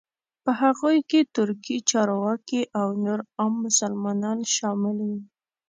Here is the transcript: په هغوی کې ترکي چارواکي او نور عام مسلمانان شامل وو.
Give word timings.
په 0.43 0.51
هغوی 0.61 0.97
کې 1.09 1.19
ترکي 1.35 1.77
چارواکي 1.91 2.61
او 2.79 2.87
نور 3.05 3.19
عام 3.37 3.53
مسلمانان 3.65 4.37
شامل 4.55 4.97
وو. 5.07 5.17